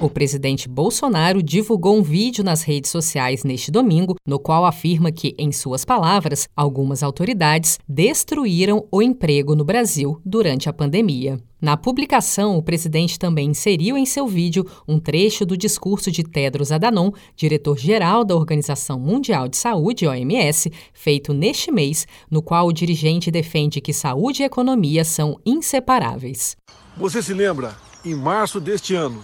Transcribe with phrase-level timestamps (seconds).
[0.00, 5.34] O presidente Bolsonaro divulgou um vídeo nas redes sociais neste domingo, no qual afirma que,
[5.36, 11.40] em suas palavras, algumas autoridades destruíram o emprego no Brasil durante a pandemia.
[11.60, 16.70] Na publicação, o presidente também inseriu em seu vídeo um trecho do discurso de Tedros
[16.70, 23.32] Adhanom, diretor-geral da Organização Mundial de Saúde, OMS, feito neste mês, no qual o dirigente
[23.32, 26.56] defende que saúde e economia são inseparáveis.
[26.96, 29.20] Você se lembra, em março deste ano,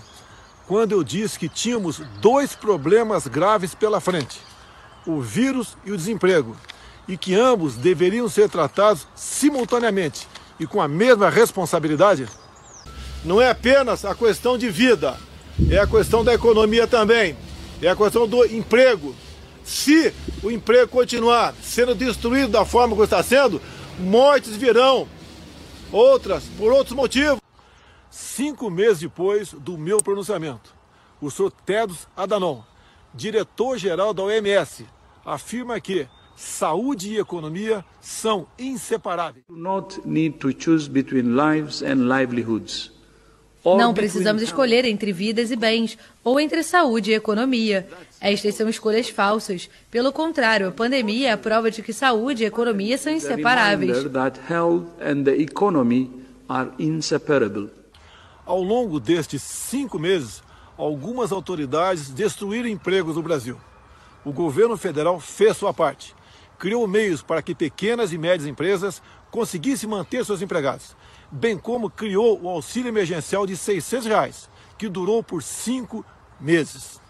[0.67, 4.41] quando eu disse que tínhamos dois problemas graves pela frente:
[5.07, 6.57] o vírus e o desemprego,
[7.07, 10.27] e que ambos deveriam ser tratados simultaneamente
[10.59, 12.27] e com a mesma responsabilidade?
[13.25, 15.17] Não é apenas a questão de vida,
[15.71, 17.37] é a questão da economia também,
[17.81, 19.15] é a questão do emprego.
[19.65, 23.61] Se o emprego continuar sendo destruído da forma que está sendo,
[23.99, 25.09] mortes virão,
[25.91, 27.44] outras por outros motivos
[28.15, 30.73] cinco meses depois do meu pronunciamento.
[31.21, 32.63] O senhor Tedros Adhanom,
[33.13, 34.87] diretor-geral da OMS,
[35.25, 39.45] afirma que saúde e economia são inseparáveis.
[43.65, 47.89] Não precisamos escolher entre vidas e bens ou entre saúde e economia.
[48.21, 49.71] Estas são escolhas falsas.
[49.91, 54.05] Pelo contrário, a pandemia é a prova de que saúde e economia são inseparáveis.
[58.47, 60.43] Ao longo destes cinco meses,
[60.77, 63.59] algumas autoridades destruíram empregos no Brasil.
[64.23, 66.15] O governo federal fez sua parte.
[66.59, 70.95] Criou meios para que pequenas e médias empresas conseguissem manter seus empregados,
[71.31, 76.05] bem como criou o auxílio emergencial de 600 reais, que durou por cinco
[76.39, 77.01] meses.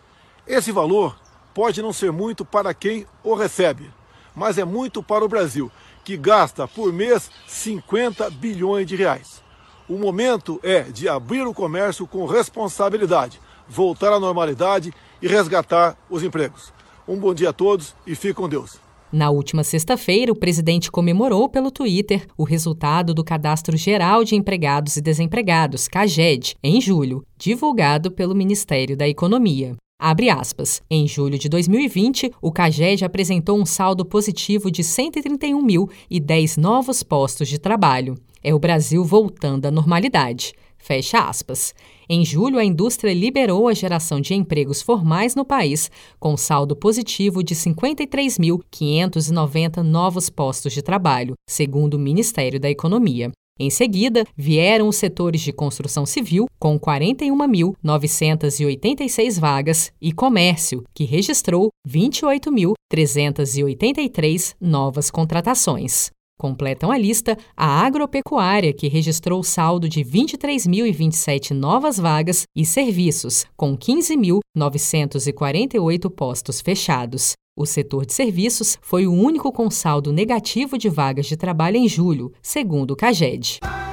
[0.46, 1.18] Esse valor
[1.52, 3.90] pode não ser muito para quem o recebe,
[4.36, 5.70] mas é muito para o Brasil,
[6.04, 9.43] que gasta por mês 50 bilhões de reais.
[9.86, 16.22] O momento é de abrir o comércio com responsabilidade, voltar à normalidade e resgatar os
[16.22, 16.72] empregos.
[17.06, 18.78] Um bom dia a todos e fique com Deus.
[19.12, 24.96] Na última sexta-feira, o presidente comemorou pelo Twitter o resultado do Cadastro Geral de Empregados
[24.96, 29.76] e Desempregados, CAGED, em julho, divulgado pelo Ministério da Economia.
[30.00, 30.82] Abre aspas.
[30.90, 36.56] Em julho de 2020, o CAGED apresentou um saldo positivo de 131 mil e 10
[36.56, 38.16] novos postos de trabalho.
[38.44, 40.52] É o Brasil voltando à normalidade.
[40.76, 41.74] Fecha aspas.
[42.06, 45.90] Em julho, a indústria liberou a geração de empregos formais no país,
[46.20, 53.32] com saldo positivo de 53.590 novos postos de trabalho, segundo o Ministério da Economia.
[53.58, 61.70] Em seguida, vieram os setores de construção civil, com 41.986 vagas, e comércio, que registrou
[61.88, 66.12] 28.383 novas contratações.
[66.38, 73.76] Completam a lista a agropecuária, que registrou saldo de 23.027 novas vagas, e serviços, com
[73.76, 77.32] 15.948 postos fechados.
[77.56, 81.88] O setor de serviços foi o único com saldo negativo de vagas de trabalho em
[81.88, 83.60] julho, segundo o CAGED.